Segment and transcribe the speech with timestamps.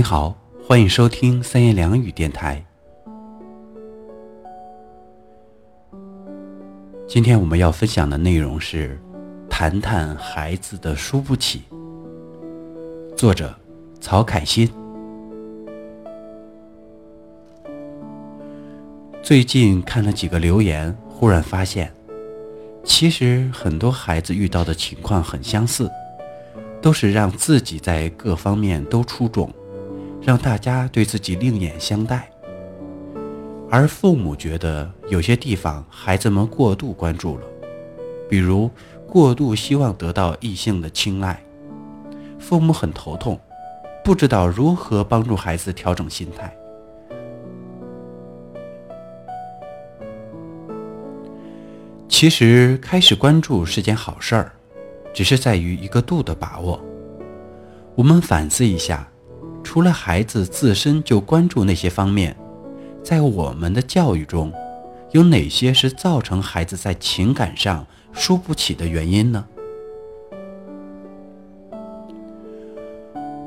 [0.00, 0.34] 您好，
[0.66, 2.64] 欢迎收听三言两语电台。
[7.06, 8.98] 今天我们要分享的内容是
[9.50, 11.64] 谈谈孩子的输不起。
[13.14, 13.54] 作者
[14.00, 14.72] 曹凯欣。
[19.22, 21.92] 最近看了几个留言，忽然发现，
[22.82, 25.90] 其实很多孩子遇到的情况很相似，
[26.80, 29.52] 都是让自己在各方面都出众。
[30.22, 32.30] 让大家对自己另眼相待，
[33.70, 37.46] 而父母觉得有些地方孩子们过度关注了，
[38.28, 38.70] 比如
[39.08, 41.42] 过度希望得到异性的青睐，
[42.38, 43.40] 父母很头痛，
[44.04, 46.54] 不知道如何帮助孩子调整心态。
[52.08, 54.52] 其实开始关注是件好事儿，
[55.14, 56.78] 只是在于一个度的把握。
[57.94, 59.09] 我们反思一下。
[59.72, 62.36] 除了孩子自身就关注那些方面，
[63.04, 64.52] 在我们的教育中，
[65.12, 69.44] 有哪些是造成孩子在情感上输不起的原因呢？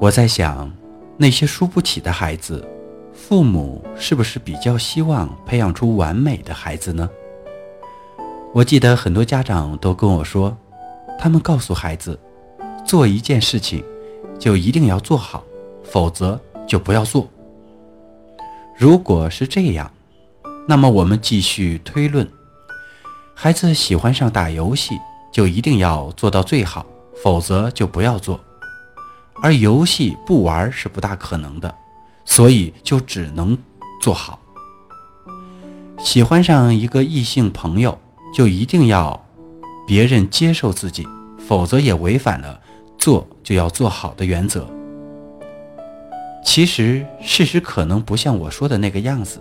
[0.00, 0.68] 我在想，
[1.16, 2.66] 那些输不起的孩子，
[3.12, 7.08] 父母是不是比较希望培养出完美的孩子呢？
[8.52, 10.56] 我记得很多家长都跟我说，
[11.16, 12.18] 他们告诉孩子，
[12.84, 13.84] 做一件事情，
[14.36, 15.44] 就一定要做好。
[15.90, 17.28] 否则就不要做。
[18.76, 19.90] 如果是这样，
[20.68, 22.28] 那么我们继续推论：
[23.34, 24.98] 孩子喜欢上打游戏，
[25.32, 26.86] 就一定要做到最好，
[27.22, 28.38] 否则就不要做。
[29.42, 31.74] 而游戏不玩是不大可能的，
[32.24, 33.56] 所以就只能
[34.00, 34.38] 做好。
[35.98, 37.98] 喜欢上一个异性朋友，
[38.32, 39.24] 就一定要
[39.86, 41.06] 别人接受自己，
[41.38, 42.60] 否则也违反了
[42.96, 44.68] 做就要做好的原则。
[46.48, 49.38] 其实事实可能不像我说的那个样子，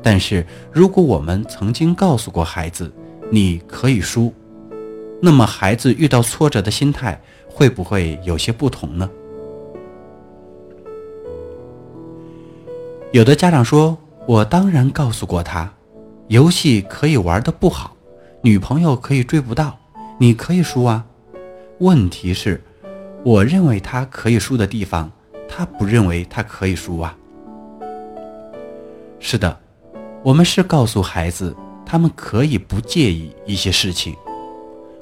[0.00, 2.90] 但是如果我们曾经告诉过孩子
[3.28, 4.32] 你可以输，
[5.20, 9.10] 那么孩子遇到挫折的心态会不会有些不同呢？
[13.10, 15.68] 有的家长说：“我当然告诉过他，
[16.28, 17.96] 游戏可以玩的不好，
[18.42, 19.76] 女朋友可以追不到，
[20.18, 21.04] 你可以输啊。”
[21.80, 22.62] 问题是，
[23.24, 25.10] 我认为他可以输的地方。
[25.48, 27.16] 他不认为他可以输啊。
[29.18, 29.58] 是的，
[30.22, 34.14] 我们是告诉孩子，他们可以不介意一些事情。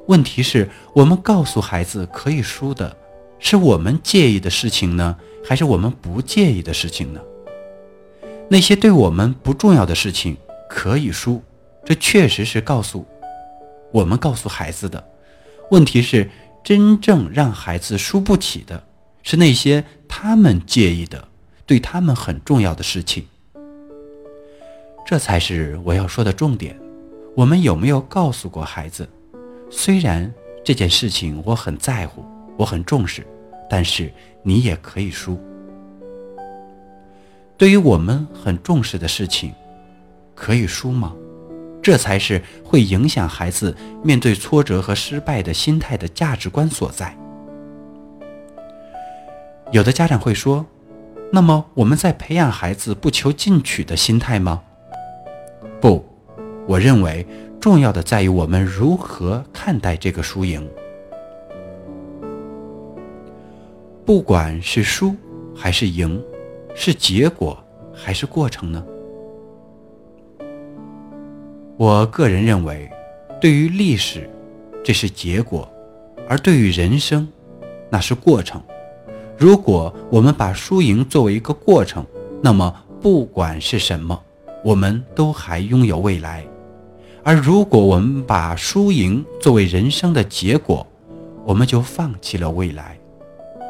[0.06, 2.96] 问题是我们告诉孩子可以输的，
[3.38, 7.20] 是我们介意的事情呢，还是我们不介意的事情呢？
[8.48, 10.36] 那些对我们不重要的事情
[10.70, 11.42] 可以输，
[11.84, 13.04] 这确实是告诉
[13.90, 15.04] 我们告诉孩子的。
[15.72, 16.30] 问题是
[16.62, 18.82] 真正让孩子输不起的。
[19.24, 21.28] 是那些他们介意的、
[21.64, 23.24] 对他们很重要的事情，
[25.06, 26.78] 这才是我要说的重点。
[27.36, 29.08] 我们有没有告诉过孩子，
[29.70, 30.32] 虽然
[30.64, 32.24] 这件事情我很在乎、
[32.56, 33.26] 我很重视，
[33.68, 34.12] 但是
[34.42, 35.38] 你也可以输。
[37.58, 39.52] 对于我们很重视的事情，
[40.34, 41.14] 可以输吗？
[41.82, 47.16] 这才是会影响孩子面对挫折和失败的心态的价值观所在。
[49.72, 50.64] 有的家长会说
[51.32, 54.62] ：“那么我们在培养孩子不求进取的心态吗？”
[55.80, 56.04] 不，
[56.66, 57.26] 我认为
[57.60, 60.66] 重要的在于我们如何看待这个输赢。
[64.04, 65.14] 不管是输
[65.54, 66.22] 还是赢，
[66.74, 67.58] 是结果
[67.92, 68.84] 还是过程呢？
[71.76, 72.88] 我个人认为，
[73.40, 74.30] 对于历史，
[74.84, 75.68] 这是结果；
[76.28, 77.26] 而对于人生，
[77.90, 78.62] 那是过程。
[79.38, 82.04] 如果我们把输赢作为一个过程，
[82.42, 84.18] 那么不管是什么，
[84.64, 86.42] 我们都还拥有未来；
[87.22, 90.86] 而如果我们把输赢作为人生的结果，
[91.44, 92.98] 我们就放弃了未来。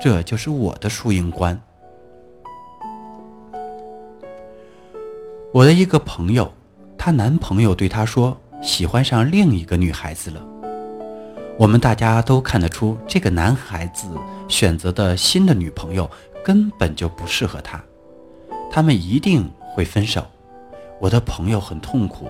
[0.01, 1.61] 这就是我的输赢观。
[5.53, 6.53] 我的一个朋友，
[6.97, 10.41] 她男朋友对她说，喜欢上另一个女孩子了。
[11.59, 14.07] 我们大家都看得出，这个男孩子
[14.47, 16.09] 选择的新的女朋友
[16.45, 17.83] 根本就不适合他，
[18.71, 20.27] 他们一定会分手。
[21.01, 22.29] 我的朋友很痛苦，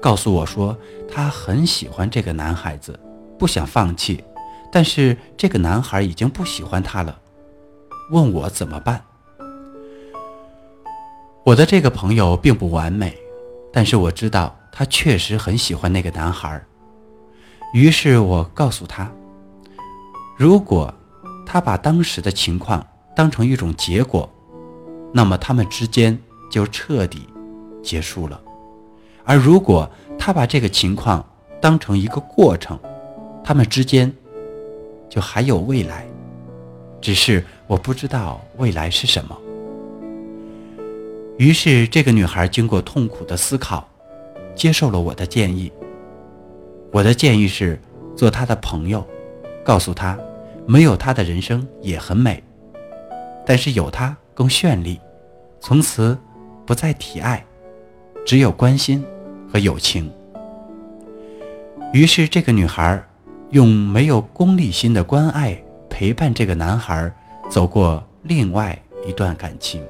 [0.00, 0.74] 告诉我说
[1.12, 2.98] 他很喜欢这个男孩子，
[3.38, 4.24] 不想放弃，
[4.72, 7.18] 但是这个男孩已经不喜欢他了，
[8.12, 9.04] 问我怎么办。
[11.44, 13.14] 我的这个朋友并不完美，
[13.70, 16.64] 但是我知道他确实很喜欢那个男孩。
[17.74, 19.10] 于是我告诉他，
[20.38, 20.94] 如果
[21.44, 22.86] 他把当时的情况
[23.16, 24.32] 当成一种结果，
[25.12, 26.16] 那么他们之间
[26.48, 27.28] 就彻底
[27.82, 28.40] 结束了。
[29.24, 31.28] 而如果他把这个情况
[31.60, 32.78] 当成一个过程，
[33.42, 34.12] 他们之间
[35.10, 36.06] 就还有未来，
[37.00, 39.36] 只是我不知道未来是什么。
[41.38, 43.88] 于是，这个女孩经过痛苦的思考，
[44.54, 45.72] 接受了我的建议。
[46.94, 47.76] 我的建议是
[48.16, 49.04] 做她的朋友，
[49.64, 50.16] 告诉她，
[50.64, 52.40] 没有她的人生也很美，
[53.44, 55.00] 但是有她更绚丽。
[55.58, 56.16] 从此，
[56.64, 57.44] 不再提爱，
[58.24, 59.04] 只有关心
[59.52, 60.08] 和友情。
[61.92, 63.04] 于是，这个女孩
[63.50, 65.60] 用没有功利心的关爱
[65.90, 67.12] 陪伴这个男孩
[67.50, 69.82] 走过另外一段感情。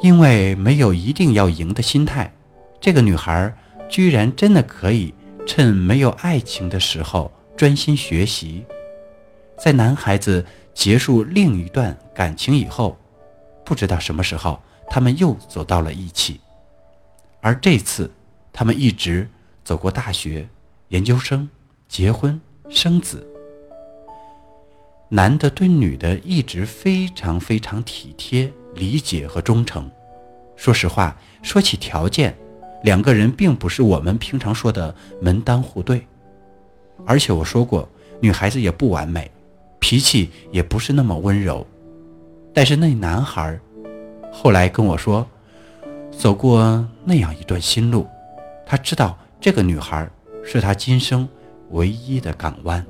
[0.00, 2.32] 因为没有一定要赢的心态，
[2.80, 3.52] 这个女孩
[3.94, 5.14] 居然真的可以
[5.46, 8.64] 趁没有爱情的时候专心学习。
[9.56, 10.44] 在男孩子
[10.74, 12.98] 结束另一段感情以后，
[13.64, 14.60] 不知道什么时候
[14.90, 16.40] 他们又走到了一起，
[17.40, 18.10] 而这次
[18.52, 19.30] 他们一直
[19.62, 20.48] 走过大学、
[20.88, 21.48] 研究生、
[21.86, 23.24] 结婚、生子。
[25.08, 28.52] 男的对女的一直非常非常体贴。
[28.74, 29.88] 理解和忠诚。
[30.56, 32.36] 说实话，说起条件，
[32.84, 36.06] 两个人并不是我们平常说的门当户对。
[37.04, 37.88] 而且我说过，
[38.20, 39.28] 女孩子也不完美，
[39.80, 41.66] 脾气也不是那么温柔。
[42.52, 43.58] 但是那男孩
[44.30, 45.26] 后来跟我说，
[46.12, 48.06] 走过那样一段心路，
[48.64, 50.08] 他知道这个女孩
[50.44, 51.28] 是他今生
[51.70, 52.86] 唯一的港湾。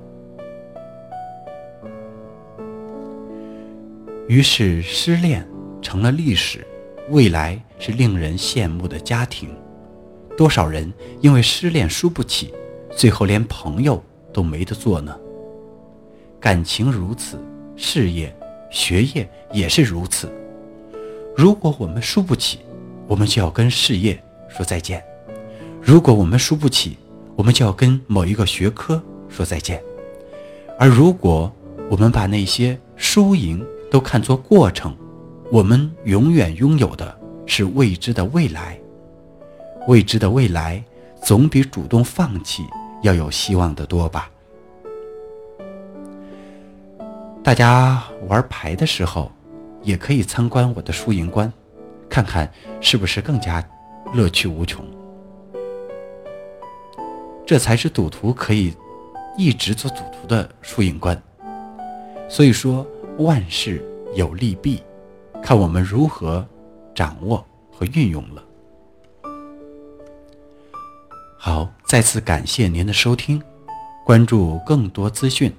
[4.29, 5.47] 于是失恋。
[5.85, 6.67] 成了历史，
[7.11, 9.55] 未来是令人羡慕的家庭。
[10.37, 12.53] 多少人因为失恋输不起，
[12.97, 14.03] 最后连朋友
[14.33, 15.17] 都没得做呢？
[16.41, 17.39] 感情如此，
[17.77, 18.35] 事业、
[18.71, 20.29] 学业也是如此。
[21.37, 22.59] 如果我们输不起，
[23.07, 25.01] 我们就要跟事业说再见；
[25.81, 26.99] 如果我们输不起，
[27.37, 29.83] 我们就要跟某一个学科说再见。
[30.79, 31.51] 而如果
[31.89, 34.97] 我们把那些输赢都看作过程，
[35.51, 37.17] 我们永远拥有的
[37.47, 38.79] 是未知的未来，
[39.87, 40.83] 未知的未来
[41.23, 42.65] 总比主动放弃
[43.03, 44.31] 要有希望的多吧。
[47.43, 49.31] 大家玩牌的时候，
[49.83, 51.53] 也可以参观我的输赢观，
[52.09, 52.51] 看看
[52.81, 53.63] 是不是更加
[54.15, 54.85] 乐趣无穷。
[57.47, 58.75] 这才是赌徒可以
[59.37, 61.21] 一直做赌徒的输赢观。
[62.27, 62.87] 所以说，
[63.19, 63.85] 万事
[64.15, 64.83] 有利弊。
[65.43, 66.43] 看我们如何
[66.95, 68.43] 掌握和运用了。
[71.47, 73.39] 好，再次感谢您的收听，
[74.03, 75.53] 关注更多资讯，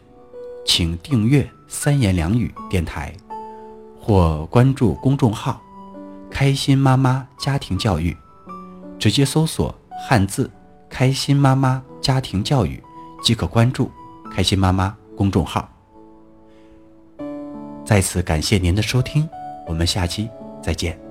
[0.65, 3.13] 请订阅三言两语电台，
[4.01, 5.61] 或关注公众号
[6.27, 8.17] “开心妈妈家庭教育”，
[8.97, 9.71] 直接搜索
[10.09, 10.49] 汉字
[10.89, 12.81] “开心妈妈家庭教育”
[13.21, 13.91] 即可关注
[14.31, 15.69] 开心妈妈公众号。
[17.85, 19.29] 再次感谢您的收听。
[19.67, 20.27] 我们下期
[20.63, 21.04] 再见。